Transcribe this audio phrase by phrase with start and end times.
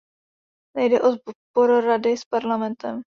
[0.75, 3.03] Nejde o spor Rady s Parlamentem.